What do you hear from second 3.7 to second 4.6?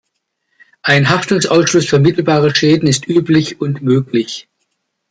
möglich.